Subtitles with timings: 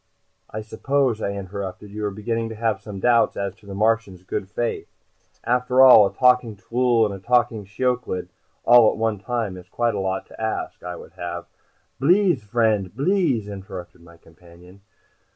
[0.49, 4.23] "I suppose," I interrupted, "you were beginning to have some doubts as to the Martian's
[4.23, 4.87] good faith?
[5.43, 8.29] After all, a talking tllooll and a talking shiyooch'iid
[8.65, 10.81] all at one time is quite a lot to ask.
[10.81, 11.45] I would have"
[11.99, 14.81] "Blease, vriend, blease!" interrupted my companion.